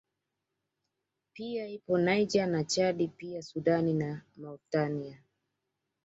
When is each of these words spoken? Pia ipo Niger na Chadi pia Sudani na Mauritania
Pia 1.33 1.67
ipo 1.67 1.97
Niger 1.97 2.47
na 2.47 2.63
Chadi 2.63 3.07
pia 3.07 3.41
Sudani 3.41 3.93
na 3.93 4.21
Mauritania 4.37 5.21